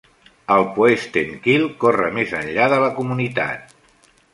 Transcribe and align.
El 0.55 0.65
Poesten 0.77 1.37
Kill 1.45 1.67
corre 1.85 2.11
més 2.19 2.37
enllà 2.41 2.69
de 2.77 2.85
la 2.87 2.93
comunitat. 3.01 3.83